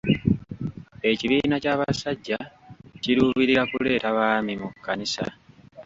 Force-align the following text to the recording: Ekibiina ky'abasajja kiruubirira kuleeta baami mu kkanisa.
Ekibiina 1.11 1.55
ky'abasajja 1.63 2.37
kiruubirira 3.01 3.63
kuleeta 3.71 4.09
baami 4.17 4.53
mu 4.61 4.67
kkanisa. 4.73 5.25